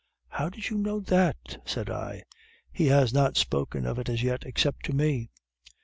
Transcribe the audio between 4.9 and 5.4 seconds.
me.